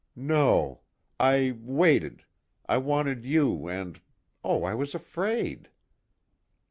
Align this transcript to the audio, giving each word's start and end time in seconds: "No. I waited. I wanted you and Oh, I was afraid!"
"No. 0.15 0.79
I 1.19 1.53
waited. 1.59 2.23
I 2.67 2.77
wanted 2.79 3.23
you 3.23 3.67
and 3.69 4.01
Oh, 4.43 4.63
I 4.63 4.73
was 4.73 4.95
afraid!" 4.95 5.69